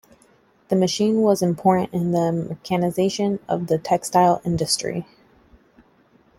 The 0.69 0.75
machine 0.75 1.17
was 1.21 1.43
important 1.43 1.93
in 1.93 2.11
the 2.11 2.31
mechanization 2.31 3.37
of 3.47 3.67
the 3.67 3.77
textile 3.77 4.41
industry. 4.43 5.05